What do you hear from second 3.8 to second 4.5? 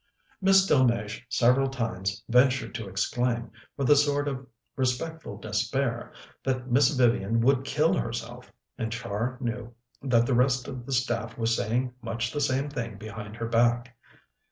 a sort of